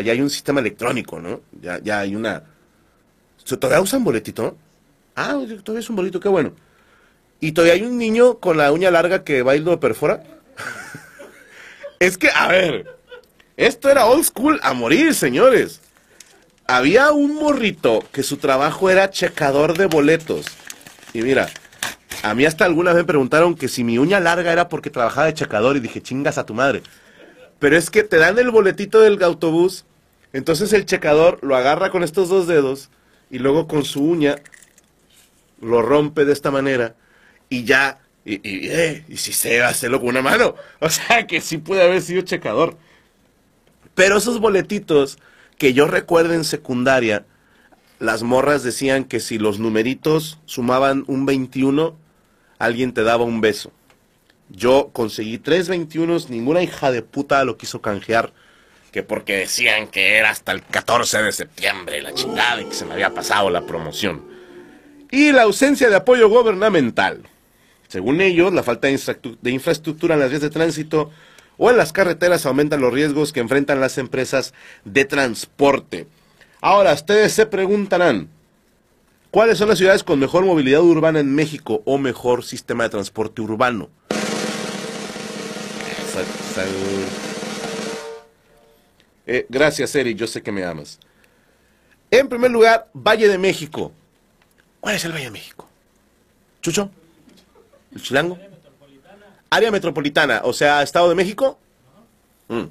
[0.00, 1.42] ya hay un sistema electrónico, ¿no?
[1.60, 2.44] Ya, ya hay una...
[3.44, 4.56] ¿Todavía usan boletito?
[5.14, 6.54] Ah, todavía es un boletito, qué bueno.
[7.40, 10.22] ¿Y todavía hay un niño con la uña larga que va y lo perfora?
[11.98, 12.86] es que, a ver,
[13.58, 15.82] esto era old school a morir, señores.
[16.66, 20.46] Había un morrito que su trabajo era checador de boletos.
[21.12, 21.50] Y mira,
[22.22, 25.26] a mí hasta alguna vez me preguntaron que si mi uña larga era porque trabajaba
[25.26, 26.82] de checador y dije, chingas a tu madre.
[27.62, 29.84] Pero es que te dan el boletito del autobús,
[30.32, 32.90] entonces el checador lo agarra con estos dos dedos
[33.30, 34.34] y luego con su uña
[35.60, 36.96] lo rompe de esta manera
[37.48, 40.56] y ya, y, y, eh, y si se hacerlo con una mano.
[40.80, 42.76] O sea que sí puede haber sido checador.
[43.94, 45.20] Pero esos boletitos
[45.56, 47.26] que yo recuerdo en secundaria,
[48.00, 51.96] las morras decían que si los numeritos sumaban un 21,
[52.58, 53.70] alguien te daba un beso.
[54.54, 58.34] Yo conseguí tres 21, ninguna hija de puta lo quiso canjear,
[58.92, 62.84] que porque decían que era hasta el 14 de septiembre, la chingada, y que se
[62.84, 64.22] me había pasado la promoción.
[65.10, 67.22] Y la ausencia de apoyo gubernamental.
[67.88, 71.10] Según ellos, la falta de infraestructura en las vías de tránsito
[71.56, 74.52] o en las carreteras aumentan los riesgos que enfrentan las empresas
[74.84, 76.06] de transporte.
[76.60, 78.28] Ahora, ustedes se preguntarán,
[79.30, 83.40] ¿cuáles son las ciudades con mejor movilidad urbana en México o mejor sistema de transporte
[83.40, 83.88] urbano?
[89.26, 90.98] Eh, gracias, Eric, yo sé que me amas.
[92.10, 93.92] En primer lugar, Valle de México.
[94.80, 95.68] ¿Cuál es el Valle de México?
[96.60, 96.90] ¿Chucho?
[97.94, 98.38] ¿El chilango?
[99.50, 101.58] Área metropolitana, o sea, Estado de México.
[102.48, 102.64] Mm.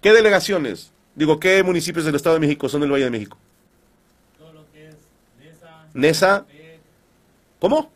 [0.00, 0.92] ¿Qué delegaciones?
[1.14, 3.38] Digo, ¿qué municipios del Estado de México son del Valle de México?
[4.38, 4.96] Todo lo que es
[5.38, 5.86] Nesa.
[5.94, 6.46] Nesa.
[7.58, 7.90] ¿Cómo?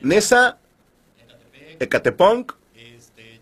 [0.00, 0.58] Nesa.
[1.78, 2.52] Ecatepec.
[2.52, 2.61] Este,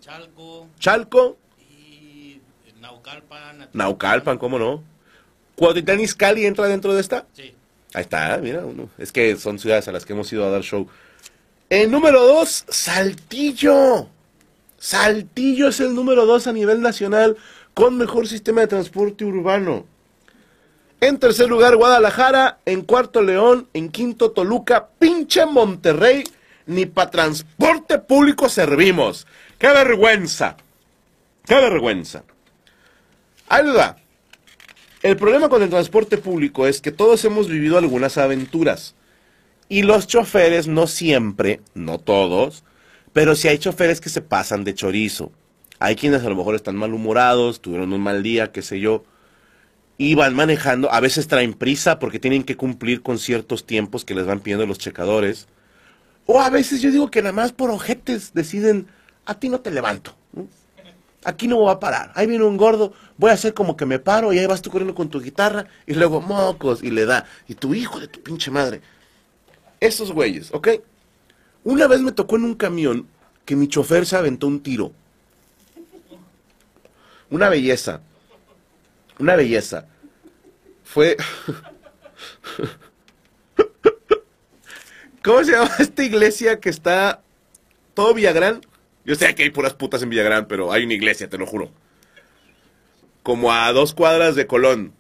[0.01, 0.69] Chalco.
[0.79, 1.37] Chalco.
[1.59, 2.41] Y
[2.81, 3.69] Naucalpan.
[3.73, 4.83] Naucalpan, ¿cómo no?
[5.57, 7.27] ¿Cuautitlán Izcalli entra dentro de esta?
[7.35, 7.55] Sí.
[7.93, 8.89] Ahí está, mira, uno.
[8.99, 10.89] Es que son ciudades a las que hemos ido a dar show.
[11.69, 14.09] El número dos, Saltillo.
[14.79, 17.37] Saltillo es el número dos a nivel nacional
[17.75, 19.85] con mejor sistema de transporte urbano.
[21.01, 22.59] En tercer lugar, Guadalajara.
[22.65, 23.69] En cuarto, León.
[23.75, 24.89] En quinto, Toluca.
[24.99, 26.25] Pinche Monterrey
[26.67, 29.27] ni para transporte público servimos.
[29.61, 30.57] ¡Qué vergüenza!
[31.45, 32.25] ¡Qué vergüenza!
[33.47, 33.67] Ahí
[35.03, 38.95] El problema con el transporte público es que todos hemos vivido algunas aventuras.
[39.69, 42.65] Y los choferes, no siempre, no todos,
[43.13, 45.31] pero sí hay choferes que se pasan de chorizo.
[45.79, 49.05] Hay quienes a lo mejor están malhumorados, tuvieron un mal día, qué sé yo,
[49.99, 54.15] y van manejando, a veces traen prisa porque tienen que cumplir con ciertos tiempos que
[54.15, 55.49] les van pidiendo los checadores
[56.33, 58.87] o a veces yo digo que nada más por ojetes deciden,
[59.27, 60.15] a ti no te levanto.
[61.25, 62.13] Aquí no va a parar.
[62.15, 64.71] Ahí viene un gordo, voy a hacer como que me paro y ahí vas tú
[64.71, 67.27] corriendo con tu guitarra y luego mocos y le da.
[67.47, 68.81] Y tu hijo de tu pinche madre.
[69.81, 70.69] Esos güeyes, ¿ok?
[71.65, 73.07] Una vez me tocó en un camión
[73.45, 74.93] que mi chofer se aventó un tiro.
[77.29, 78.01] Una belleza.
[79.19, 79.87] Una belleza.
[80.85, 81.17] Fue...
[85.23, 87.21] ¿Cómo se llama esta iglesia que está
[87.93, 88.63] todo Villagrán?
[89.05, 91.71] Yo sé que hay puras putas en Villagrán, pero hay una iglesia, te lo juro.
[93.23, 94.93] Como a dos cuadras de Colón.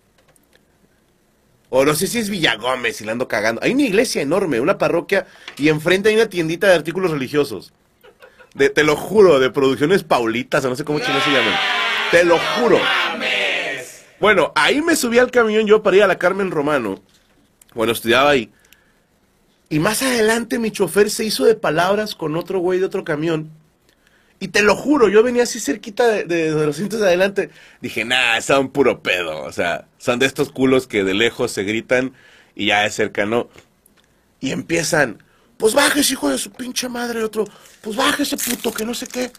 [1.68, 3.62] O no sé si es Villagómez y la ando cagando.
[3.62, 7.72] Hay una iglesia enorme, una parroquia, y enfrente hay una tiendita de artículos religiosos.
[8.56, 11.54] Te lo juro, de producciones paulitas, o no sé cómo chinos se llaman.
[12.10, 12.80] Te lo juro.
[14.18, 17.00] Bueno, ahí me subí al camión yo para ir a la Carmen Romano.
[17.74, 18.50] Bueno, estudiaba ahí.
[19.68, 23.50] Y más adelante mi chofer se hizo de palabras con otro güey de otro camión.
[24.42, 27.50] Y te lo juro, yo venía así cerquita de, los cintos de adelante.
[27.82, 29.42] Dije, nah, son puro pedo.
[29.42, 32.14] O sea, son de estos culos que de lejos se gritan
[32.54, 33.50] y ya es cercano.
[34.40, 35.22] Y empiezan,
[35.58, 37.22] pues bájese, hijo de su pinche madre.
[37.22, 37.44] Otro,
[37.82, 39.30] pues bájese, puto, que no sé qué.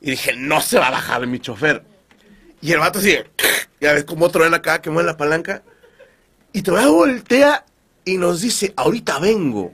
[0.00, 1.82] Y dije, no se va a bajar mi chofer.
[2.60, 3.16] Y el vato así,
[3.80, 5.64] ya ves como otro ven acá que mueve la palanca.
[6.52, 7.64] Y te a voltea
[8.04, 9.72] y nos dice, ahorita vengo.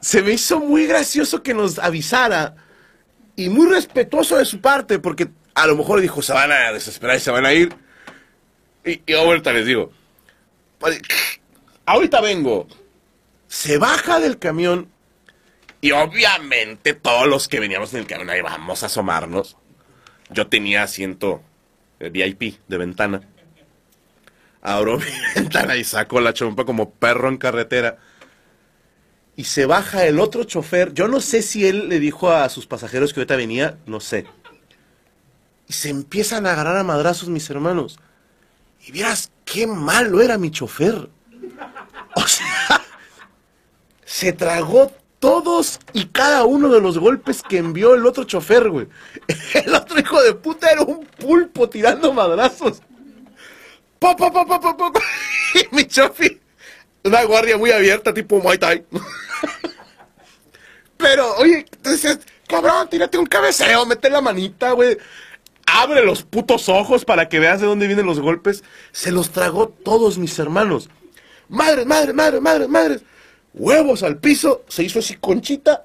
[0.00, 2.56] Se me hizo muy gracioso que nos avisara
[3.36, 7.16] y muy respetuoso de su parte, porque a lo mejor dijo, se van a desesperar
[7.16, 7.74] y se van a ir.
[8.84, 9.92] Y, ahorita les digo,
[11.84, 12.66] ahorita vengo.
[13.48, 14.88] Se baja del camión
[15.80, 19.56] y obviamente todos los que veníamos en el camión ahí vamos a asomarnos.
[20.30, 21.42] Yo tenía asiento
[21.98, 23.22] eh, VIP de ventana
[24.62, 25.04] abro mi
[25.34, 27.98] ventana y saco la chompa como perro en carretera.
[29.38, 30.92] Y se baja el otro chofer.
[30.94, 34.26] Yo no sé si él le dijo a sus pasajeros que ahorita venía, no sé.
[35.68, 38.00] Y se empiezan a agarrar a madrazos mis hermanos.
[38.84, 41.08] Y vieras qué malo era mi chofer.
[42.16, 42.82] O sea,
[44.04, 44.90] se tragó
[45.20, 48.88] todos y cada uno de los golpes que envió el otro chofer, güey.
[49.54, 52.82] El otro hijo de puta era un pulpo tirando madrazos.
[54.00, 54.92] Po, po, po, po, po, po.
[55.54, 56.40] Y mi chofi,
[57.04, 58.84] una guardia muy abierta, tipo Muay Thai.
[60.96, 64.98] Pero, oye, decías, cabrón, tírate un cabeceo, mete la manita, güey.
[65.66, 68.64] Abre los putos ojos para que veas de dónde vienen los golpes.
[68.90, 70.88] Se los tragó todos mis hermanos.
[71.48, 73.00] Madre, madre, madre, madre, madre.
[73.54, 75.82] Huevos al piso, se hizo así conchita.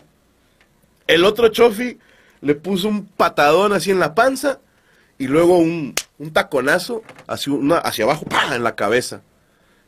[1.05, 1.99] El otro chofi
[2.41, 4.59] le puso un patadón así en la panza
[5.17, 8.55] y luego un, un taconazo hacia, una, hacia abajo, ¡pah!
[8.55, 9.21] en la cabeza.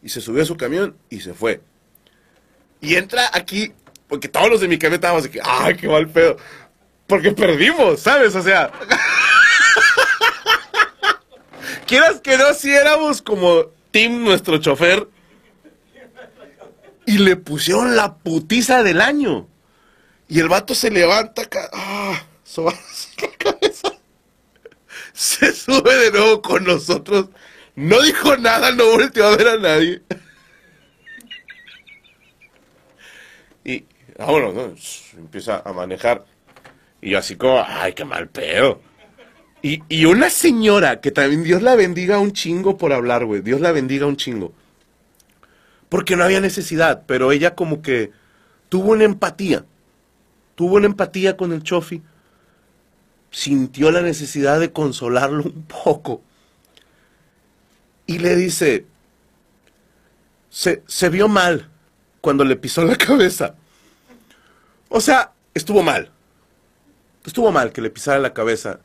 [0.05, 1.61] Y se subió a su camión y se fue.
[2.79, 3.73] Y entra aquí,
[4.07, 6.37] porque todos los de mi camión estábamos de que, ¡ay, qué mal pedo!
[7.07, 8.35] Porque perdimos, ¿sabes?
[8.35, 8.71] O sea,
[11.87, 15.07] quieras que no, si éramos como Tim, nuestro chofer,
[17.07, 19.47] y le pusieron la putiza del año.
[20.27, 22.23] Y el vato se levanta ah,
[22.57, 22.73] la
[23.39, 23.91] cabeza.
[25.13, 27.29] Se sube de nuevo con nosotros.
[27.75, 30.01] No dijo nada, no volteó a ver a nadie.
[33.65, 33.85] Y
[34.17, 34.73] ¿no?
[35.17, 36.25] Empieza a manejar.
[37.01, 38.79] Y yo así como, ay, qué mal pedo.
[39.61, 43.41] Y, y una señora que también Dios la bendiga un chingo por hablar, güey.
[43.41, 44.53] Dios la bendiga un chingo.
[45.89, 48.11] Porque no había necesidad, pero ella como que
[48.69, 49.65] tuvo una empatía.
[50.55, 52.01] Tuvo una empatía con el chofi.
[53.31, 56.21] Sintió la necesidad de consolarlo un poco.
[58.07, 58.85] Y le dice,
[60.49, 61.69] se, se vio mal
[62.21, 63.55] cuando le pisó la cabeza.
[64.89, 66.11] O sea, estuvo mal.
[67.25, 68.79] Estuvo mal que le pisara la cabeza.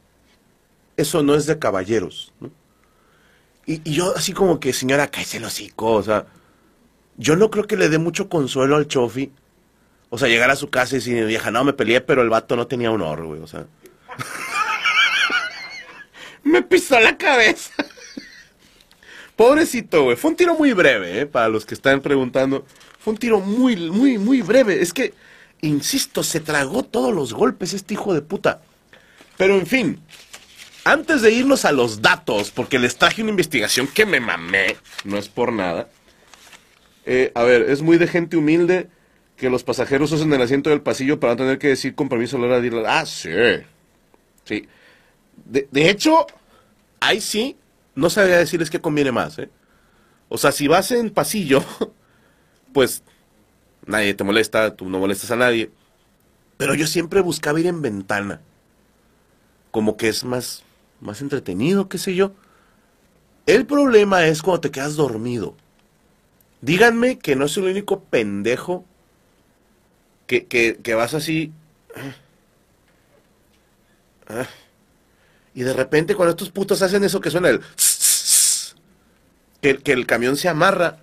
[0.96, 2.32] Eso no es de caballeros.
[2.40, 2.50] ¿no?
[3.67, 5.93] Y, y, yo así como que, señora, cállese el hocico.
[5.93, 6.26] O sea,
[7.16, 9.31] yo no creo que le dé mucho consuelo al chofi.
[10.08, 12.56] O sea, llegar a su casa y decir, vieja, no, me peleé, pero el vato
[12.56, 13.40] no tenía honor, güey.
[13.40, 13.66] O sea.
[16.43, 17.73] me pisó la cabeza.
[19.40, 20.19] Pobrecito, güey.
[20.19, 21.25] Fue un tiro muy breve, ¿eh?
[21.25, 22.66] Para los que están preguntando.
[22.98, 24.82] Fue un tiro muy, muy, muy breve.
[24.82, 25.14] Es que,
[25.62, 28.60] insisto, se tragó todos los golpes este hijo de puta.
[29.38, 29.98] Pero en fin,
[30.84, 35.16] antes de irnos a los datos, porque les traje una investigación que me mamé, no
[35.16, 35.88] es por nada.
[37.06, 38.90] Eh, a ver, es muy de gente humilde
[39.38, 42.37] que los pasajeros usen el asiento del pasillo para no tener que decir con permiso
[42.37, 42.75] a la hora de ir.
[42.87, 43.31] Ah, sí.
[44.44, 44.69] Sí.
[45.46, 46.26] De, de hecho,
[47.00, 47.56] ahí sí,
[47.94, 49.50] no sabría decirles qué conviene más, ¿eh?
[50.28, 51.64] O sea, si vas en pasillo,
[52.72, 53.02] pues
[53.87, 55.70] nadie te molesta, tú no molestas a nadie.
[56.56, 58.40] Pero yo siempre buscaba ir en ventana.
[59.70, 60.62] Como que es más,
[61.00, 62.32] más entretenido, qué sé yo.
[63.46, 65.56] El problema es cuando te quedas dormido.
[66.60, 68.84] Díganme que no soy el único pendejo
[70.26, 71.52] que, que, vas así.
[74.28, 74.46] Ah,
[75.61, 77.61] y de repente cuando estos putos hacen eso que suena el...
[79.61, 81.01] Que, que el camión se amarra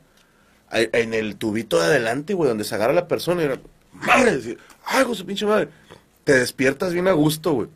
[0.71, 3.49] en el tubito de adelante, güey, donde se agarra la persona y...
[3.93, 5.69] Madre, decir, ay, su pinche madre.
[6.23, 7.67] Te despiertas bien a gusto, güey.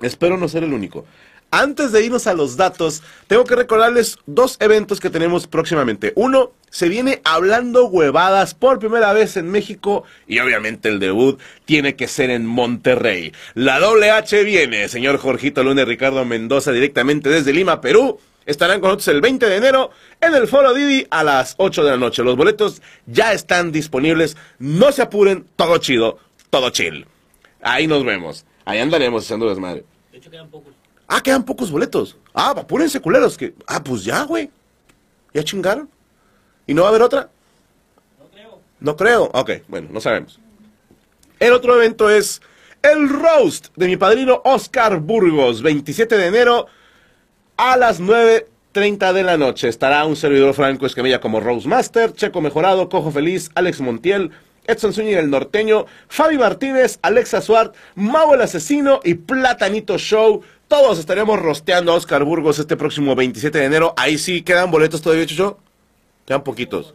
[0.00, 1.04] Espero no ser el único.
[1.50, 6.12] Antes de irnos a los datos, tengo que recordarles dos eventos que tenemos próximamente.
[6.14, 11.96] Uno, se viene hablando huevadas por primera vez en México y obviamente el debut tiene
[11.96, 13.32] que ser en Monterrey.
[13.54, 18.20] La doble H viene, señor Jorgito Luna Ricardo Mendoza directamente desde Lima, Perú.
[18.44, 19.90] Estarán con nosotros el 20 de enero
[20.20, 22.22] en el Foro Didi a las 8 de la noche.
[22.22, 24.36] Los boletos ya están disponibles.
[24.58, 27.06] No se apuren, todo chido, todo chill.
[27.60, 28.46] Ahí nos vemos.
[28.64, 29.84] Ahí andaremos haciendo desmadre.
[30.12, 30.77] De hecho, quedan pocos.
[31.08, 32.16] Ah, quedan pocos boletos.
[32.34, 33.36] Ah, apúrense, culeros.
[33.38, 33.54] Que...
[33.66, 34.50] Ah, pues ya, güey.
[35.32, 35.88] Ya chingaron.
[36.66, 37.30] ¿Y no va a haber otra?
[38.18, 38.60] No creo.
[38.78, 39.30] No creo.
[39.32, 40.38] Ok, bueno, no sabemos.
[41.40, 42.42] El otro evento es
[42.82, 46.66] el roast de mi padrino Oscar Burgos, 27 de enero
[47.56, 49.68] a las 9.30 de la noche.
[49.68, 54.30] Estará un servidor Franco Escamilla como Roast Master, Checo Mejorado, Cojo Feliz, Alex Montiel,
[54.66, 60.42] Edson Zúñiga el Norteño, Fabi Martínez, Alexa Suart, Mau el Asesino y Platanito Show.
[60.68, 63.94] Todos estaremos rosteando a Oscar Burgos este próximo 27 de enero.
[63.96, 65.58] Ahí sí quedan boletos todavía, Chucho.
[66.26, 66.94] Quedan poquitos.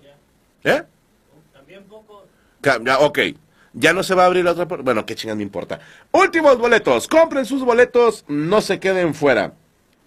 [0.63, 0.83] ¿Eh?
[1.51, 2.23] También pocos.
[2.99, 3.19] Ok.
[3.73, 4.83] Ya no se va a abrir la otra puerta.
[4.83, 5.79] Bueno, qué chingada me importa.
[6.11, 7.07] Últimos boletos.
[7.07, 8.23] Compren sus boletos.
[8.27, 9.53] No se queden fuera.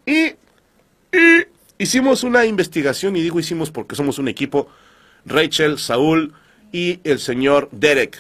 [0.07, 1.45] Y, y
[1.77, 3.17] hicimos una investigación.
[3.17, 4.69] Y digo hicimos porque somos un equipo.
[5.25, 6.35] Rachel, Saúl
[6.71, 8.17] y el señor Derek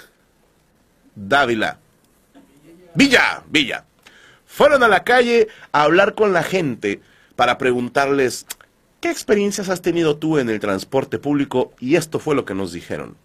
[1.15, 1.79] Dávila.
[2.95, 3.85] Villa, Villa.
[4.57, 7.03] Fueron a la calle a hablar con la gente
[7.37, 8.47] para preguntarles,
[9.03, 11.75] ¿qué experiencias has tenido tú en el transporte público?
[11.79, 13.19] Y esto fue lo que nos dijeron.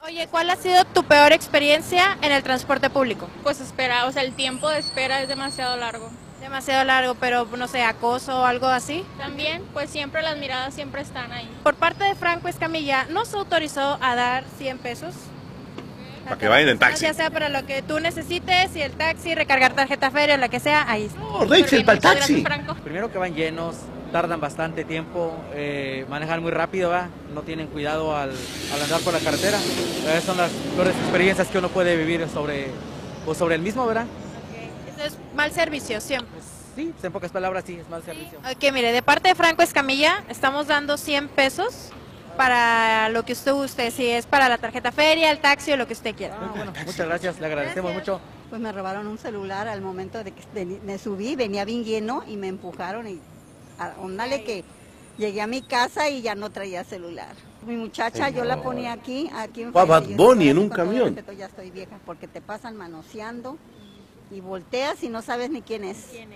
[0.00, 3.30] Oye, ¿cuál ha sido tu peor experiencia en el transporte público?
[3.44, 6.10] Pues espera, o sea, el tiempo de espera es demasiado largo.
[6.40, 9.06] Demasiado largo, pero no sé, acoso o algo así.
[9.16, 11.48] También, pues siempre las miradas siempre están ahí.
[11.62, 15.14] Por parte de Franco Escamilla, ¿no se autorizó a dar 100 pesos?
[16.24, 17.04] Para que vayan en taxi.
[17.04, 20.60] Ya sea para lo que tú necesites, y el taxi, recargar tarjeta feria, lo que
[20.60, 21.20] sea, ahí está.
[21.22, 22.42] Oh, Rachel, para el taxi.
[22.42, 22.80] gracias.
[22.80, 23.76] Primero que van llenos,
[24.12, 27.08] tardan bastante tiempo, eh, manejan muy rápido, ¿va?
[27.34, 29.58] no tienen cuidado al, al andar por la carretera.
[29.58, 32.68] Esas son las peores experiencias que uno puede vivir sobre,
[33.24, 34.06] pues sobre el mismo, ¿verdad?
[34.96, 36.30] Eso es mal servicio, siempre.
[36.32, 38.38] Pues, sí, en pocas palabras sí, es mal servicio.
[38.38, 41.90] Ok, mire, de parte de Franco Escamilla, estamos dando 100 pesos
[42.40, 45.86] para lo que usted guste, si es para la tarjeta feria, el taxi o lo
[45.86, 46.38] que usted quiera.
[46.40, 48.16] Ah, bueno, muchas gracias, le agradecemos Gracias.
[48.16, 48.24] mucho.
[48.48, 52.38] Pues me robaron un celular al momento de que me subí, venía bien lleno y
[52.38, 53.20] me empujaron y
[54.00, 54.64] óndale que
[55.18, 57.34] llegué a mi casa y ya no traía celular.
[57.66, 61.14] Mi muchacha yo la ponía aquí, aquí a Bad Bunny en un camión.
[61.14, 63.58] respeto, ya estoy vieja porque te pasan manoseando
[64.30, 65.98] y volteas y no sabes ni quién es.
[66.10, 66.26] Sí,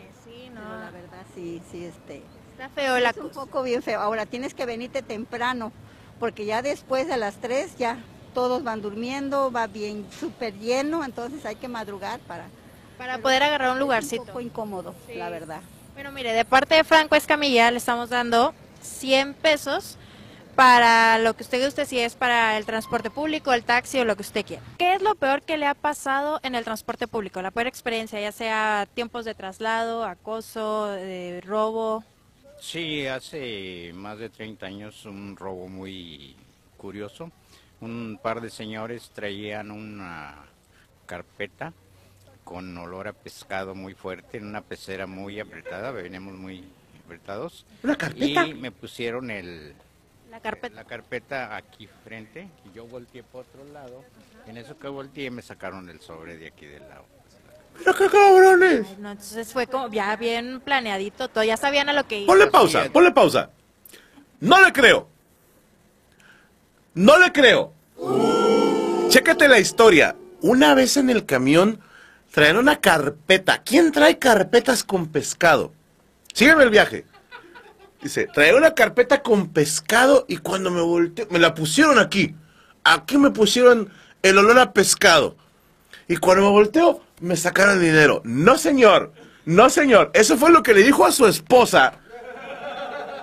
[0.53, 2.23] Pero la verdad sí, sí, este.
[2.53, 4.01] Está feo la Es un poco bien feo.
[4.01, 5.73] Ahora tienes que venirte temprano,
[6.19, 7.99] porque ya después de las 3 ya
[8.33, 12.45] todos van durmiendo, va bien súper lleno, entonces hay que madrugar para...
[12.99, 14.23] para poder agarrar un lugarcito.
[14.23, 15.15] un poco incómodo, Sí.
[15.15, 15.61] la verdad.
[15.95, 18.53] Bueno, mire, de parte de Franco Escamilla le estamos dando
[18.83, 19.97] 100 pesos
[20.57, 24.15] para lo que usted guste, si es para el transporte público, el taxi o lo
[24.17, 24.63] que usted quiera.
[24.79, 27.43] ¿Qué es lo peor que le ha pasado en el transporte público?
[27.43, 32.05] La peor experiencia, ya sea tiempos de traslado, acoso, de robo.
[32.65, 36.35] Sí, hace más de 30 años un robo muy
[36.79, 37.31] curioso.
[37.83, 40.47] Un par de señores traían una
[41.05, 41.75] carpeta
[42.43, 46.65] con olor a pescado muy fuerte en una pecera muy apretada, veníamos muy
[47.05, 47.67] apretados.
[47.83, 48.47] ¿Una carpeta?
[48.47, 49.75] Y me pusieron el,
[50.31, 50.75] La carpeta.
[50.75, 54.03] la carpeta aquí frente y yo volteé por otro lado.
[54.47, 57.05] En eso que volteé me sacaron el sobre de aquí del lado.
[57.79, 58.99] ¡Pero qué cabrones!
[58.99, 62.27] No, entonces fue como ya bien planeadito, todo, ya sabían a lo que iba.
[62.27, 63.51] Ponle pausa, ponle pausa.
[64.41, 65.09] No le creo.
[66.95, 67.73] No le creo.
[69.09, 70.17] Chécate la historia.
[70.41, 71.81] Una vez en el camión
[72.31, 73.63] traían una carpeta.
[73.63, 75.73] ¿Quién trae carpetas con pescado?
[76.33, 77.07] Sígueme el viaje.
[78.03, 82.35] Dice, traía una carpeta con pescado y cuando me volteé, me la pusieron aquí.
[82.83, 83.91] Aquí me pusieron
[84.23, 85.37] el olor a pescado.
[86.07, 88.21] Y cuando me volteo, me sacaron dinero.
[88.25, 89.13] No, señor.
[89.47, 90.11] No, señor.
[90.15, 91.95] Eso fue lo que le dijo a su esposa.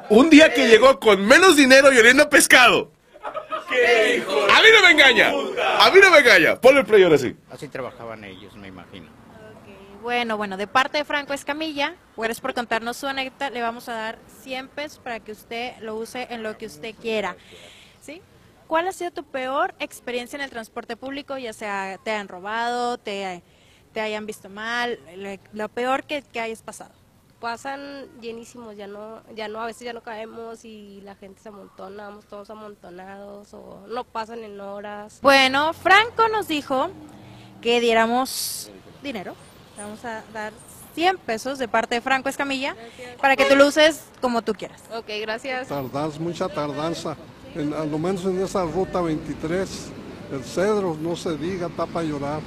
[0.09, 2.91] Un día que llegó con menos dinero y oliendo pescado.
[3.23, 5.29] A mí no me engaña.
[5.79, 6.59] A mí no me engaña.
[6.59, 7.35] Ponle el play ahora sí.
[7.49, 9.07] Así trabajaban ellos, me imagino.
[10.01, 13.93] Bueno, bueno, de parte de Franco Escamilla, gracias por contarnos su anécdota, le vamos a
[13.93, 17.35] dar 100 pesos para que usted lo use en lo que usted quiera.
[18.01, 18.19] ¿Sí?
[18.65, 21.37] ¿Cuál ha sido tu peor experiencia en el transporte público?
[21.37, 23.43] Ya sea te han robado, te,
[23.93, 24.99] te hayan visto mal,
[25.53, 26.91] lo peor que, que hayas pasado.
[27.39, 31.49] pasan llenísimos, ya no, ya no, a veces ya no caemos y la gente se
[31.49, 35.19] amontona, vamos todos amontonados o no pasan en horas.
[35.21, 36.89] Bueno, Franco nos dijo
[37.61, 38.71] que diéramos
[39.01, 39.33] dinero.
[39.77, 40.53] Vamos a dar
[40.93, 42.75] 100 pesos de parte de Franco Escamilla
[43.19, 44.83] para que tú lo uses como tú quieras.
[44.93, 45.67] Ok, gracias.
[45.67, 47.15] Tardanza, mucha tardanza,
[47.55, 49.87] en, a lo menos en esa ruta 23,
[50.33, 52.41] el cedro, no se diga, está para llorar.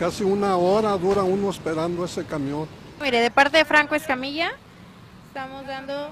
[0.00, 2.66] Casi una hora dura uno esperando ese camión.
[3.02, 4.50] Mire, de parte de Franco Escamilla,
[5.28, 6.08] estamos dando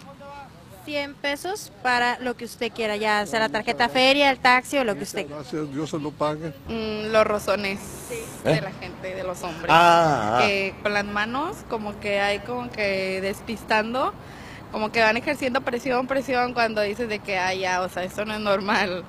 [0.85, 4.85] 100 pesos para lo que usted quiera, ya sea la tarjeta feria, el taxi o
[4.85, 5.37] lo que usted quiera.
[5.37, 6.52] Gracias, Dios se lo pague.
[6.68, 7.80] Mm, los rozones
[8.45, 8.50] ¿Eh?
[8.52, 9.71] de la gente, de los hombres.
[9.71, 10.40] Ah, ah.
[10.42, 14.12] Que con las manos, como que hay como que despistando,
[14.71, 18.26] como que van ejerciendo presión, presión cuando dices de que, ay, ya, o sea, esto
[18.26, 19.02] no es normal.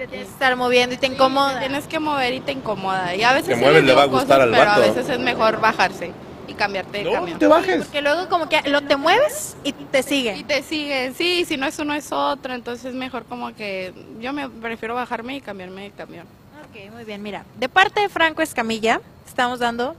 [0.00, 1.58] Y te tienes que estar moviendo y te Te incomoda.
[1.60, 3.14] tienes que mover y te incomoda.
[3.14, 4.82] Y a veces Te mueves, le va a gustar cosas, al pero vato.
[4.82, 6.12] a veces es mejor bajarse
[6.48, 7.32] y cambiarte de No, camión.
[7.34, 7.84] no te bajes.
[7.84, 10.44] Porque luego como que lo te mueves y te Y sigue.
[10.48, 14.32] te siguen, sí, si no es uno es otro, entonces es mejor como que yo
[14.32, 16.26] me prefiero bajarme y cambiarme de camión.
[16.70, 17.44] Ok, muy bien, mira.
[17.58, 19.94] De parte de Franco Escamilla, estamos dando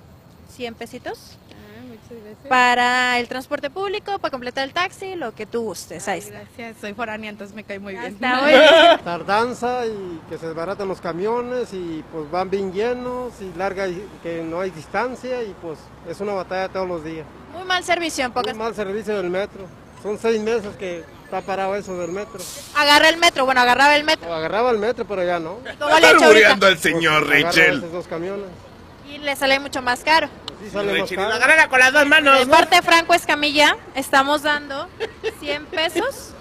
[0.56, 1.38] 100 pesitos
[2.24, 2.48] gracias.
[2.48, 6.08] para el transporte público, para completar el taxi, lo que tú gustes.
[6.08, 6.40] Ahí está.
[6.42, 8.06] Gracias, soy foránea, entonces me cae muy bien.
[8.06, 8.64] está, muy bien.
[9.04, 14.04] tardanza y que se desbaratan los camiones y pues van bien llenos y larga y
[14.24, 17.26] que no hay distancia y pues es una batalla todos los días.
[17.54, 18.56] Muy mal servicio en Muy pocas.
[18.58, 19.66] mal servicio del metro.
[20.02, 22.40] Son seis meses que está parado eso del metro.
[22.76, 24.28] Agarra el metro, bueno, agarraba el metro.
[24.30, 25.58] O agarraba el metro pero ya no.
[25.80, 28.48] ¿Cómo le Está muriendo el señor Pues, esos dos camiones.
[29.12, 30.30] Y le sale mucho más caro.
[30.72, 31.34] sale más caro.
[31.34, 32.40] Agárrala con las dos manos.
[32.40, 34.88] De parte de Franco Escamilla, estamos dando
[35.40, 36.34] 100 pesos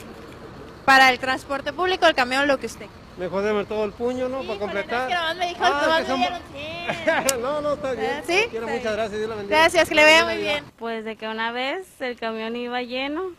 [0.85, 2.87] para el transporte público, el camión, lo que usted.
[3.19, 4.43] Mejor déme todo el puño, ¿no?
[4.43, 5.09] Para completar.
[5.09, 8.23] que nomás me dijo, Ah, nomás que me dieron no, no, está bien.
[8.27, 8.47] ¿Sí?
[8.50, 9.19] Quiero, muchas gracias.
[9.19, 9.59] Dios la bendiga.
[9.59, 10.65] Gracias, que le vaya muy bien.
[10.79, 13.33] Pues de que una vez el camión iba lleno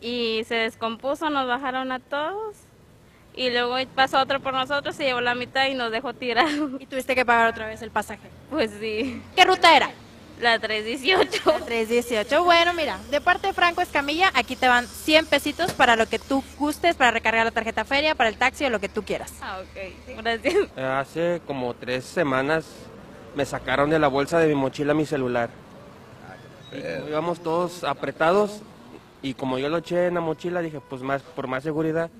[0.00, 2.56] y se descompuso, nos bajaron a todos
[3.34, 6.70] y luego pasó otro por nosotros, se llevó la mitad y nos dejó tirados.
[6.80, 8.28] Y tuviste que pagar otra vez el pasaje.
[8.50, 9.22] Pues sí.
[9.34, 9.90] ¿Qué ruta era?
[10.40, 11.42] La 318.
[11.46, 12.42] La 318.
[12.44, 16.18] Bueno, mira, de parte de Franco Escamilla, aquí te van 100 pesitos para lo que
[16.18, 19.32] tú gustes, para recargar la tarjeta feria, para el taxi o lo que tú quieras.
[19.40, 20.16] Ah, ok.
[20.22, 20.54] Gracias.
[20.76, 22.66] Eh, Hace como tres semanas
[23.36, 25.50] me sacaron de la bolsa de mi mochila mi celular.
[26.72, 28.62] Y como íbamos todos apretados
[29.22, 32.10] y como yo lo eché en la mochila dije pues más por más seguridad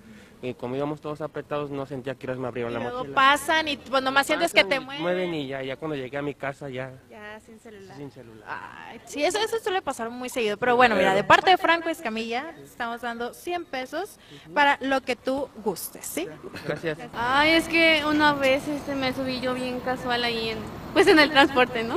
[0.42, 3.14] y como íbamos todos apretados no sentía que me abrieron Y la luego mochila.
[3.14, 6.34] pasan y pues nomás sientes que te mueven y ya, ya cuando llegué a mi
[6.34, 7.96] casa ya Ya, sin celular.
[7.96, 8.44] sin celular.
[8.48, 10.56] Ay, sí, eso, eso suele pasar muy seguido.
[10.56, 14.18] Pero bueno, mira, de parte de Franco Escamilla, estamos dando 100 pesos
[14.52, 16.28] para lo que tú gustes, ¿sí?
[16.66, 16.98] Gracias.
[17.14, 20.58] Ay, es que una vez este, me subí yo bien casual ahí en,
[20.92, 21.96] pues en el transporte, ¿no?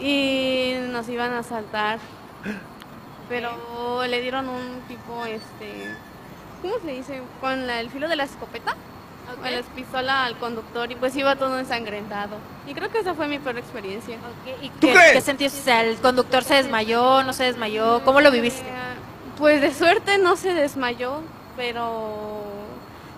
[0.00, 1.98] Y nos iban a asaltar.
[3.28, 5.94] Pero le dieron un tipo, este,
[6.62, 7.20] ¿cómo se dice?
[7.40, 8.74] Con la- el filo de la escopeta.
[9.42, 12.36] Me les pistola al conductor y pues iba todo ensangrentado.
[12.66, 14.16] Y creo que esa fue mi peor experiencia.
[14.60, 15.58] ¿Y qué, qué sentiste?
[15.58, 18.02] O sea, el conductor se desmayó, no se desmayó.
[18.04, 18.62] ¿Cómo lo viviste?
[19.38, 21.22] Pues de suerte no se desmayó,
[21.56, 22.42] pero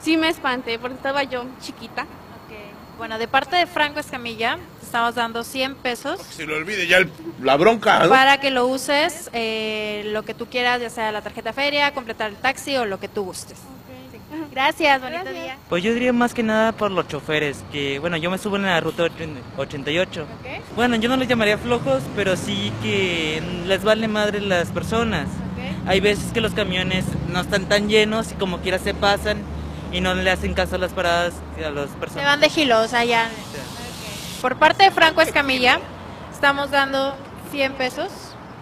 [0.00, 2.06] sí me espanté porque estaba yo chiquita.
[2.96, 4.56] Bueno, de parte de Franco Escamilla,
[4.94, 7.10] estamos dando 100 pesos Se le olvide ya el-
[7.42, 8.08] la bronca, ¿no?
[8.10, 12.30] para que lo uses eh, lo que tú quieras, ya sea la tarjeta feria, completar
[12.30, 13.58] el taxi o lo que tú gustes.
[13.58, 14.18] Sí.
[14.52, 15.56] Gracias, bonito día.
[15.68, 18.62] Pues yo diría más que nada por los choferes, que bueno, yo me subo en
[18.62, 19.08] la ruta
[19.56, 20.26] 88.
[20.76, 25.26] Bueno, yo no les llamaría flojos, pero sí que les vale madre las personas.
[25.88, 29.38] Hay veces que los camiones no están tan llenos y como quiera se pasan
[29.90, 32.26] y no le hacen caso a las paradas a las Se personas.
[32.26, 33.28] van de gilo, o sea, ya.
[34.44, 35.80] Por parte de Franco Escamilla,
[36.30, 37.16] estamos dando
[37.50, 38.10] 100 pesos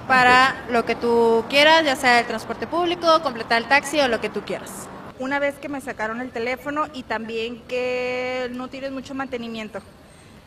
[0.07, 4.21] para lo que tú quieras, ya sea el transporte público, completar el taxi o lo
[4.21, 4.87] que tú quieras.
[5.19, 9.81] Una vez que me sacaron el teléfono y también que no tienes mucho mantenimiento.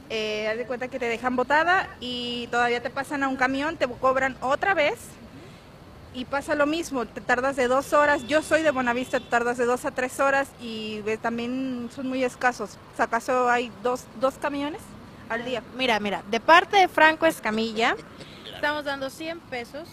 [0.10, 3.76] Eh, haz de cuenta que te dejan botada y todavía te pasan a un camión,
[3.76, 5.00] te cobran otra vez
[6.14, 8.26] y pasa lo mismo, te tardas de dos horas.
[8.26, 12.24] Yo soy de Bonavista, te tardas de dos a tres horas y también son muy
[12.24, 12.78] escasos.
[12.98, 14.80] Acaso hay dos, dos camiones
[15.30, 15.62] al día.
[15.78, 17.96] Mira, mira, de parte de Franco Escamilla,
[18.54, 19.88] estamos dando 100 pesos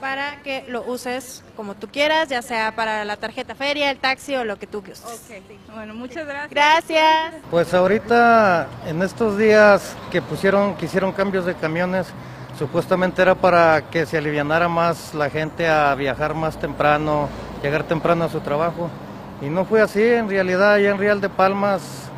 [0.00, 4.36] para que lo uses como tú quieras, ya sea para la tarjeta feria, el taxi
[4.36, 5.28] o lo que tú gustes.
[5.74, 6.50] Bueno, muchas gracias.
[6.50, 7.34] Gracias.
[7.50, 12.06] Pues ahorita, en estos días que pusieron, que hicieron cambios de camiones,
[12.58, 17.28] supuestamente era para que se alivianara más la gente a viajar más temprano,
[17.62, 18.90] llegar temprano a su trabajo.
[19.40, 22.08] Y no fue así, en realidad allá en Real de Palmas,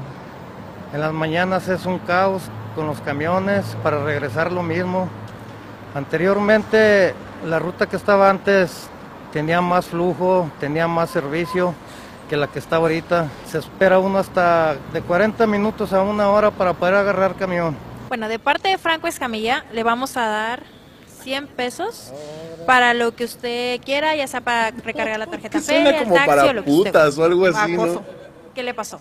[0.92, 2.42] en las mañanas es un caos
[2.74, 5.09] con los camiones para regresar lo mismo.
[5.94, 8.88] Anteriormente, la ruta que estaba antes
[9.33, 11.74] tenía más flujo, tenía más servicio
[12.29, 13.29] que la que está ahorita.
[13.46, 17.76] Se espera uno hasta de 40 minutos a una hora para poder agarrar camión.
[18.09, 20.62] Bueno, de parte de Franco Escamilla, le vamos a dar
[21.22, 22.12] 100 pesos
[22.66, 26.44] para lo que usted quiera, ya sea para recargar la tarjeta feria, como taxi para
[26.44, 27.76] o lo que putas o algo así.
[28.55, 29.00] ¿Qué le pasó?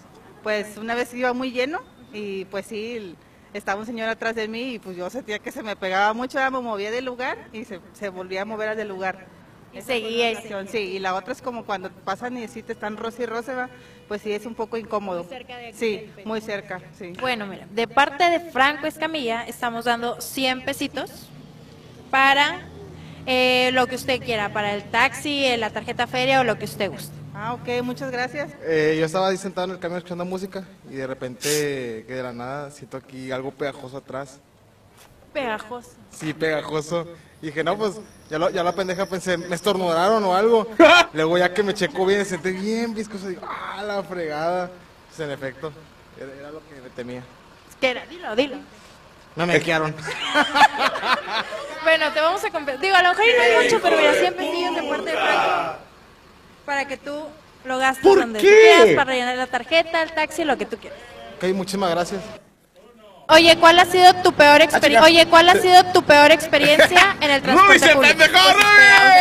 [0.49, 1.79] Pues una vez iba muy lleno
[2.11, 3.15] y pues sí,
[3.53, 6.39] estaba un señor atrás de mí y pues yo sentía que se me pegaba mucho,
[6.39, 9.27] ya me movía del lugar y se, se volvía a mover del lugar.
[9.71, 12.97] Y seguía y Sí, y la otra es como cuando pasan y sí te están
[12.97, 13.69] rosa y rosa, ¿va?
[14.07, 15.23] pues sí es un poco incómodo.
[15.71, 17.13] Sí, muy cerca, sí.
[17.21, 21.29] Bueno, mira, de parte de Franco Escamilla estamos dando 100 pesitos
[22.09, 22.61] para
[23.27, 26.65] eh, lo que usted quiera, para el taxi, eh, la tarjeta feria o lo que
[26.65, 27.18] usted guste.
[27.41, 28.51] Ah, ok, muchas gracias.
[28.63, 32.21] Eh, yo estaba ahí sentado en el camión escuchando música y de repente, que de
[32.23, 34.39] la nada, siento aquí algo pegajoso atrás.
[35.31, 35.91] Pegajoso.
[36.11, 37.07] Sí, pegajoso.
[37.41, 37.93] Y dije, no, pues,
[38.29, 40.67] ya, lo- ya la pendeja pensé, me estornudaron o algo.
[41.13, 44.69] Luego ya que me checó bien, senté bien viscoso, digo, ah, la fregada.
[45.07, 45.71] Pues en efecto,
[46.19, 47.23] era, era lo que me temía.
[47.79, 48.05] ¿Qué era?
[48.07, 48.57] Dilo, dilo.
[49.37, 49.95] No me quedaron.
[51.81, 52.77] Bueno, te vamos a comprar.
[52.79, 55.88] Digo, a lo mejor no hay mucho, pero mira, 100 pesillos de parte de Franco
[56.65, 57.25] para que tú
[57.65, 58.47] lo gastes ¿Por donde qué?
[58.47, 60.99] tú quieras, para rellenar la tarjeta, el taxi, lo que tú quieras.
[61.37, 62.21] Ok, muchísimas gracias.
[63.29, 65.07] Oye, ¿cuál ha sido tu peor experiencia?
[65.07, 68.17] Oye, ¿cuál ha sido tu peor experiencia en el transporte se público?
[68.17, 69.11] pendejó, Desesperado.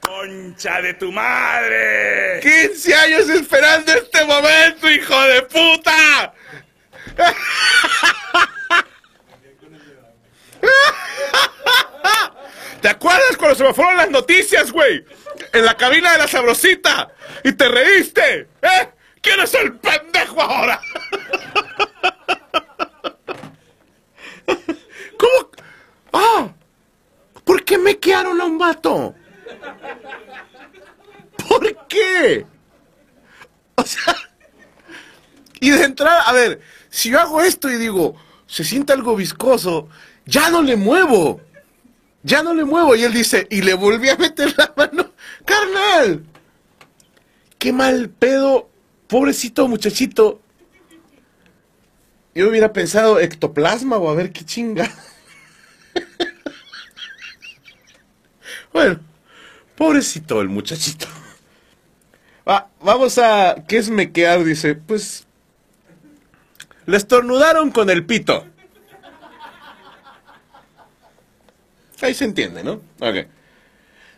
[0.00, 2.40] ¡Concha de tu madre!
[2.42, 6.32] ¡15 años esperando este momento, hijo de puta!
[12.82, 15.04] ¿Te acuerdas cuando se me fueron las noticias, güey?
[15.52, 17.14] En la cabina de la sabrosita.
[17.44, 18.48] Y te reíste.
[18.60, 18.88] ¿Eh?
[19.20, 20.80] ¿Quién es el pendejo ahora?
[25.16, 25.50] ¿Cómo?
[26.12, 26.48] Ah,
[27.44, 29.14] ¿por qué me quedaron a un vato?
[31.48, 32.44] ¿Por qué?
[33.76, 34.16] O sea,
[35.60, 38.16] y de entrada, a ver, si yo hago esto y digo,
[38.48, 39.88] se siente algo viscoso,
[40.26, 41.40] ya no le muevo.
[42.22, 42.94] Ya no le muevo.
[42.94, 45.12] Y él dice, y le volví a meter la mano.
[45.44, 46.24] Carnal.
[47.58, 48.70] Qué mal pedo.
[49.08, 50.40] Pobrecito muchachito.
[52.34, 54.90] Yo hubiera pensado ectoplasma o a ver qué chinga.
[58.72, 59.00] bueno,
[59.76, 61.06] pobrecito el muchachito.
[62.48, 63.56] Va, vamos a...
[63.68, 64.44] ¿Qué es mequear?
[64.44, 65.26] Dice, pues...
[66.86, 68.46] Le estornudaron con el pito.
[72.02, 72.82] Ahí se entiende, ¿no?
[73.00, 73.26] Ok.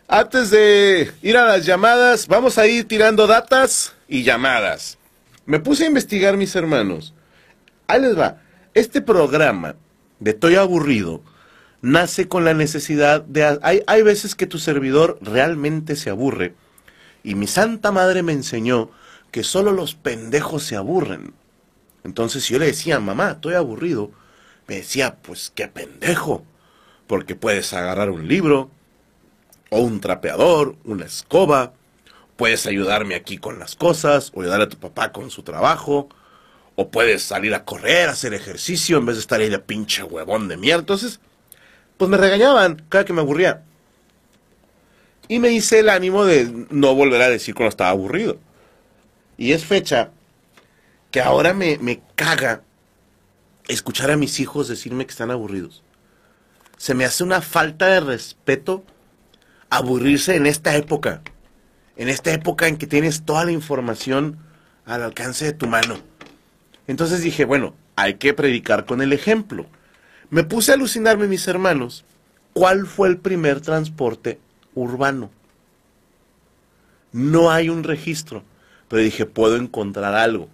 [0.07, 4.97] Antes de ir a las llamadas, vamos a ir tirando datas y llamadas.
[5.45, 7.13] Me puse a investigar, mis hermanos.
[7.87, 8.41] Ahí les va.
[8.73, 9.75] Este programa
[10.19, 11.21] de Estoy aburrido
[11.81, 13.59] nace con la necesidad de...
[13.61, 16.55] Hay, hay veces que tu servidor realmente se aburre.
[17.23, 18.89] Y mi santa madre me enseñó
[19.29, 21.33] que solo los pendejos se aburren.
[22.03, 24.11] Entonces yo le decía, mamá, estoy aburrido,
[24.67, 26.43] me decía, pues qué pendejo
[27.07, 28.69] porque puedes agarrar un libro,
[29.69, 31.73] o un trapeador, una escoba,
[32.35, 36.09] puedes ayudarme aquí con las cosas, o ayudar a tu papá con su trabajo,
[36.75, 40.47] o puedes salir a correr, hacer ejercicio, en vez de estar ahí de pinche huevón
[40.47, 40.81] de mierda.
[40.81, 41.19] Entonces,
[41.97, 43.63] pues me regañaban cada que me aburría.
[45.27, 48.37] Y me hice el ánimo de no volver a decir cuando estaba aburrido.
[49.37, 50.11] Y es fecha
[51.11, 52.61] que ahora me, me caga
[53.67, 55.84] escuchar a mis hijos decirme que están aburridos
[56.77, 58.83] se me hace una falta de respeto
[59.69, 61.21] aburrirse en esta época.
[61.97, 64.37] En esta época en que tienes toda la información
[64.85, 65.97] al alcance de tu mano.
[66.87, 69.65] Entonces dije, bueno, hay que predicar con el ejemplo.
[70.29, 72.03] Me puse a alucinarme, mis hermanos,
[72.53, 74.39] cuál fue el primer transporte
[74.73, 75.31] urbano.
[77.11, 78.43] No hay un registro,
[78.87, 80.49] pero dije, puedo encontrar algo.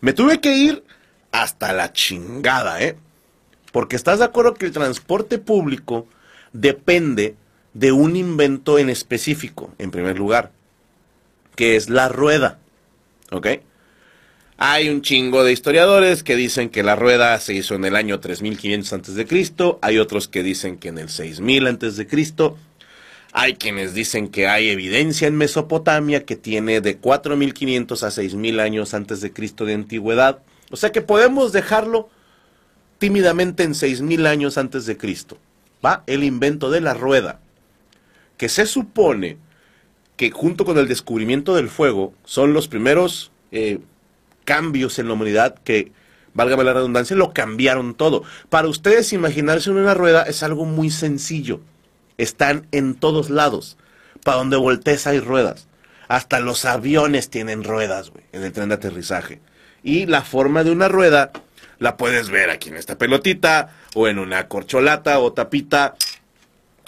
[0.00, 0.84] Me tuve que ir
[1.32, 2.96] hasta la chingada, ¿eh?
[3.72, 6.06] Porque estás de acuerdo que el transporte público
[6.52, 7.36] depende
[7.74, 10.52] de un invento en específico, en primer lugar,
[11.54, 12.58] que es la rueda.
[13.30, 13.48] ¿Ok?
[14.56, 18.18] Hay un chingo de historiadores que dicen que la rueda se hizo en el año
[18.18, 22.06] 3500 a.C., hay otros que dicen que en el 6000 a.C.,
[23.32, 28.94] hay quienes dicen que hay evidencia en Mesopotamia que tiene de 4500 a 6000 años
[28.94, 30.40] antes de Cristo de antigüedad.
[30.70, 32.08] O sea que podemos dejarlo
[32.98, 35.38] tímidamente en 6.000 años antes de Cristo.
[35.84, 36.02] ¿Va?
[36.06, 37.40] El invento de la rueda,
[38.36, 39.36] que se supone
[40.16, 43.78] que junto con el descubrimiento del fuego son los primeros eh,
[44.44, 45.92] cambios en la humanidad que,
[46.34, 48.24] válgame la redundancia, lo cambiaron todo.
[48.48, 51.60] Para ustedes imaginarse una rueda es algo muy sencillo.
[52.16, 53.76] Están en todos lados.
[54.24, 55.68] Para donde voltees hay ruedas.
[56.08, 59.40] Hasta los aviones tienen ruedas, güey, en el tren de aterrizaje.
[59.84, 61.30] Y la forma de una rueda
[61.78, 65.96] la puedes ver aquí en esta pelotita, o en una corcholata o tapita,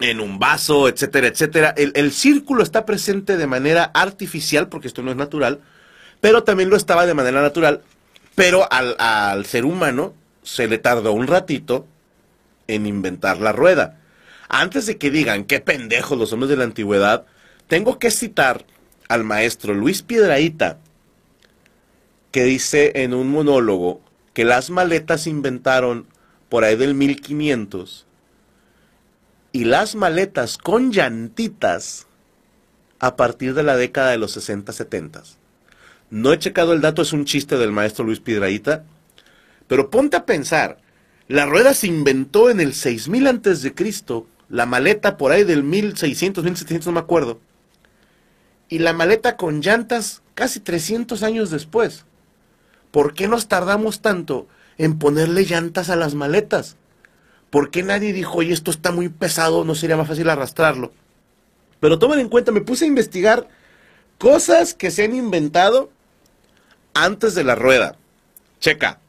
[0.00, 1.74] en un vaso, etcétera, etcétera.
[1.76, 5.60] El, círculo está presente de manera artificial, porque esto no es natural,
[6.20, 7.82] pero también lo estaba de manera natural,
[8.34, 11.86] pero al, al ser humano se le tardó un ratito
[12.66, 13.98] en inventar la rueda.
[14.48, 17.26] Antes de que digan qué pendejos los hombres de la antigüedad,
[17.68, 18.64] tengo que citar
[19.08, 20.78] al maestro Luis Piedraíta,
[22.32, 24.00] que dice en un monólogo
[24.32, 26.06] que las maletas se inventaron
[26.48, 28.06] por ahí del 1500
[29.52, 32.06] y las maletas con llantitas
[32.98, 35.22] a partir de la década de los 60, 70.
[36.10, 38.84] No he checado el dato, es un chiste del maestro Luis Piedraíta,
[39.66, 40.78] pero ponte a pensar,
[41.28, 45.62] la rueda se inventó en el 6000 antes de Cristo, la maleta por ahí del
[45.62, 47.40] 1600, 1700, no me acuerdo,
[48.68, 52.04] y la maleta con llantas casi 300 años después.
[52.90, 54.46] ¿Por qué nos tardamos tanto
[54.78, 56.76] en ponerle llantas a las maletas?
[57.50, 60.92] ¿Por qué nadie dijo, oye, esto está muy pesado, no sería más fácil arrastrarlo?
[61.80, 63.48] Pero tomen en cuenta, me puse a investigar
[64.18, 65.90] cosas que se han inventado
[66.94, 67.96] antes de la rueda.
[68.60, 69.00] Checa.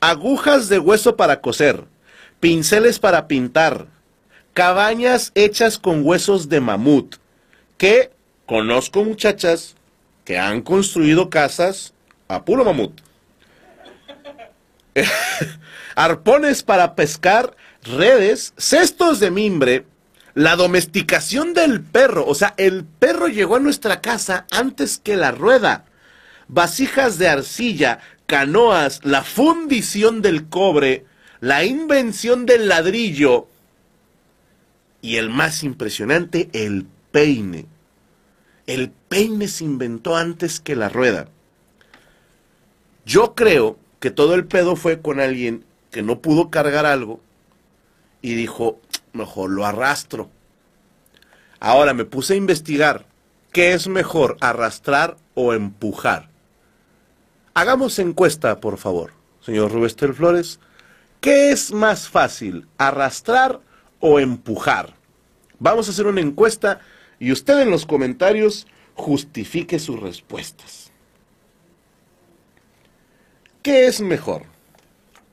[0.00, 1.84] Agujas de hueso para coser,
[2.38, 3.86] pinceles para pintar,
[4.52, 7.16] cabañas hechas con huesos de mamut,
[7.78, 8.10] que
[8.46, 9.74] conozco muchachas
[10.24, 11.94] que han construido casas
[12.28, 13.05] a puro mamut
[15.94, 19.86] arpones para pescar, redes, cestos de mimbre,
[20.34, 22.26] la domesticación del perro.
[22.26, 25.86] O sea, el perro llegó a nuestra casa antes que la rueda.
[26.48, 31.06] Vasijas de arcilla, canoas, la fundición del cobre,
[31.40, 33.48] la invención del ladrillo
[35.00, 37.66] y el más impresionante, el peine.
[38.66, 41.28] El peine se inventó antes que la rueda.
[43.04, 47.20] Yo creo que todo el pedo fue con alguien que no pudo cargar algo
[48.22, 48.80] y dijo,
[49.12, 50.30] mejor lo arrastro.
[51.60, 53.06] Ahora me puse a investigar
[53.52, 56.28] qué es mejor, arrastrar o empujar.
[57.54, 60.60] Hagamos encuesta, por favor, señor Rubestel Flores.
[61.20, 63.60] ¿Qué es más fácil, arrastrar
[64.00, 64.94] o empujar?
[65.58, 66.80] Vamos a hacer una encuesta
[67.18, 70.85] y usted en los comentarios justifique sus respuestas.
[73.66, 74.42] ¿Qué es mejor?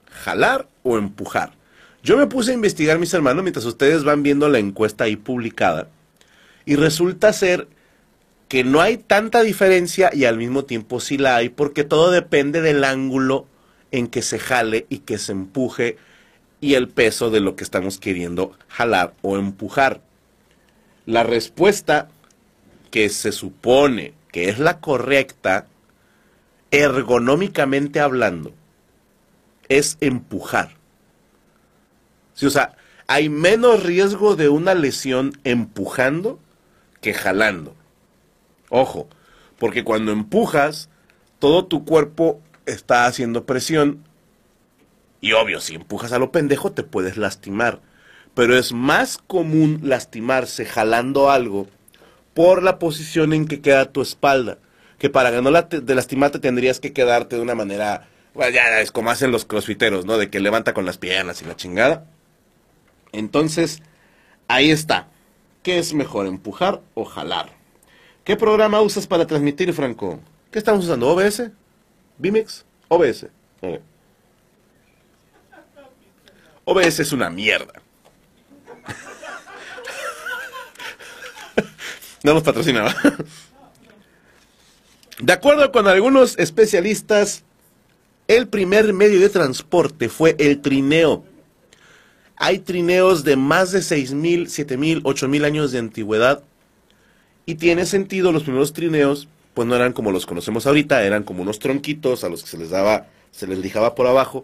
[0.09, 1.53] ¿Jalar o empujar?
[2.01, 5.87] Yo me puse a investigar, mis hermanos, mientras ustedes van viendo la encuesta ahí publicada,
[6.65, 7.67] y resulta ser
[8.47, 12.61] que no hay tanta diferencia y al mismo tiempo sí la hay, porque todo depende
[12.61, 13.45] del ángulo
[13.91, 15.97] en que se jale y que se empuje
[16.59, 20.01] y el peso de lo que estamos queriendo jalar o empujar.
[21.05, 22.09] La respuesta
[22.89, 25.67] que se supone que es la correcta,
[26.73, 28.51] ergonómicamente hablando,
[29.69, 30.71] es empujar.
[32.33, 36.39] Sí, o sea, hay menos riesgo de una lesión empujando
[36.99, 37.75] que jalando.
[38.69, 39.07] Ojo,
[39.59, 40.89] porque cuando empujas,
[41.37, 44.03] todo tu cuerpo está haciendo presión.
[45.21, 47.81] Y obvio, si empujas a lo pendejo, te puedes lastimar.
[48.33, 51.67] Pero es más común lastimarse jalando algo
[52.33, 54.57] por la posición en que queda tu espalda.
[55.03, 58.07] Que para no la- de lastimarte tendrías que quedarte de una manera.
[58.33, 60.17] Bueno, ya es como hacen los crossfiteros, ¿no?
[60.17, 62.05] De que levanta con las piernas y la chingada.
[63.11, 63.81] Entonces,
[64.47, 65.09] ahí está.
[65.61, 67.49] ¿Qué es mejor, empujar o jalar?
[68.23, 70.21] ¿Qué programa usas para transmitir, Franco?
[70.51, 71.09] ¿Qué estamos usando?
[71.09, 71.51] ¿OBS?
[72.17, 72.63] ¿Bimex?
[72.87, 73.27] OBS.
[76.63, 77.73] OBS es una mierda.
[82.23, 82.95] no nos patrocinaba.
[85.23, 87.45] De acuerdo con algunos especialistas,
[88.27, 91.23] el primer medio de transporte fue el trineo.
[92.35, 96.43] Hay trineos de más de 6.000, 7.000, 8.000 años de antigüedad.
[97.45, 101.41] Y tiene sentido, los primeros trineos, pues no eran como los conocemos ahorita, eran como
[101.41, 104.43] unos tronquitos a los que se les daba, se les lijaba por abajo.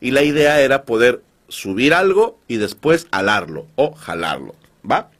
[0.00, 4.54] Y la idea era poder subir algo y después alarlo o jalarlo,
[4.88, 5.10] ¿va?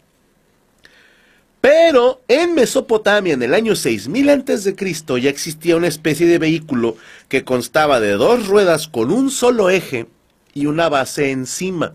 [1.60, 6.38] Pero en Mesopotamia, en el año 6000 antes de Cristo, ya existía una especie de
[6.38, 6.96] vehículo
[7.28, 10.06] que constaba de dos ruedas con un solo eje
[10.54, 11.94] y una base encima,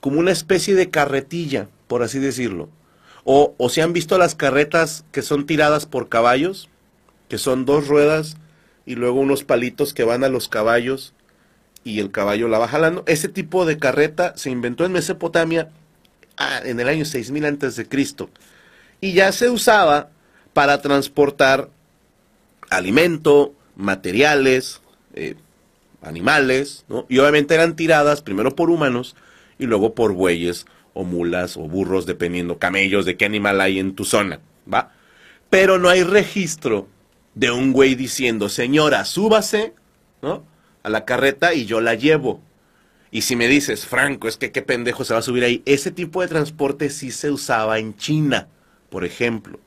[0.00, 2.70] como una especie de carretilla, por así decirlo.
[3.24, 6.70] O, o se han visto las carretas que son tiradas por caballos,
[7.28, 8.36] que son dos ruedas
[8.86, 11.12] y luego unos palitos que van a los caballos
[11.84, 13.04] y el caballo la va jalando.
[13.06, 15.68] Ese tipo de carreta se inventó en Mesopotamia
[16.38, 18.30] ah, en el año 6000 antes de Cristo
[19.04, 20.08] y ya se usaba
[20.54, 21.68] para transportar
[22.70, 24.80] alimento, materiales,
[25.12, 25.34] eh,
[26.00, 27.04] animales, ¿no?
[27.10, 29.14] Y obviamente eran tiradas primero por humanos
[29.58, 30.64] y luego por bueyes
[30.94, 34.40] o mulas o burros, dependiendo, camellos, de qué animal hay en tu zona,
[34.72, 34.94] ¿va?
[35.50, 36.88] Pero no hay registro
[37.34, 39.74] de un güey diciendo, señora, súbase,
[40.22, 40.46] ¿no?
[40.82, 42.40] A la carreta y yo la llevo.
[43.10, 45.90] Y si me dices, Franco, es que qué pendejo se va a subir ahí, ese
[45.90, 48.48] tipo de transporte sí se usaba en China,
[48.94, 49.58] por ejemplo,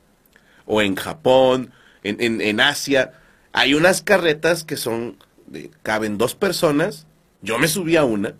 [0.66, 3.12] o en Japón, en, en, en Asia.
[3.52, 5.18] Hay unas carretas que son,
[5.84, 7.08] caben dos personas,
[7.42, 8.36] yo me subí a una,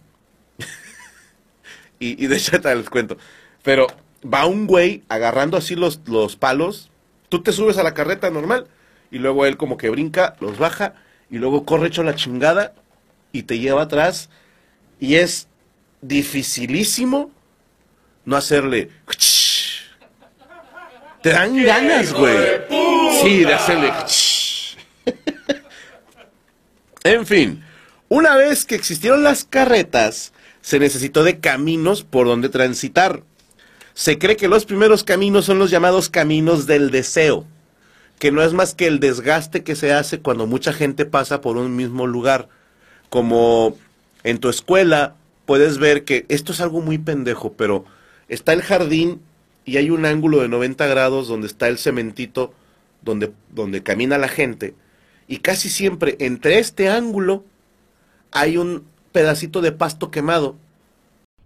[2.00, 3.18] y, y de hecho te les cuento,
[3.64, 3.88] pero
[4.24, 6.90] va un güey agarrando así los, los palos,
[7.28, 8.68] tú te subes a la carreta normal,
[9.12, 10.94] y luego él como que brinca, los baja,
[11.30, 12.74] y luego corre hecho la chingada,
[13.34, 14.30] y te lleva atrás,
[15.02, 15.50] y es
[16.02, 17.30] dificilísimo
[18.24, 18.90] no hacerle...
[21.22, 22.38] Te dan ganas, güey.
[23.22, 23.94] Sí, de hacerle...
[27.04, 27.64] En fin,
[28.10, 33.24] una vez que existieron las carretas, se necesitó de caminos por donde transitar.
[33.94, 37.46] Se cree que los primeros caminos son los llamados caminos del deseo,
[38.20, 41.56] que no es más que el desgaste que se hace cuando mucha gente pasa por
[41.56, 42.50] un mismo lugar.
[43.10, 43.78] Como
[44.24, 47.86] en tu escuela puedes ver que esto es algo muy pendejo, pero
[48.28, 49.22] está el jardín
[49.68, 52.54] y hay un ángulo de 90 grados donde está el cementito
[53.02, 54.74] donde, donde camina la gente.
[55.28, 57.44] Y casi siempre entre este ángulo
[58.32, 60.56] hay un pedacito de pasto quemado.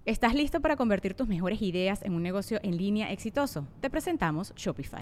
[0.06, 3.68] ¿Estás listo para convertir tus mejores ideas en un negocio en línea exitoso?
[3.82, 5.02] Te presentamos Shopify.